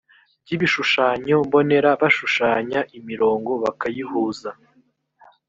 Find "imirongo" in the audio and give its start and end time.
2.97-3.51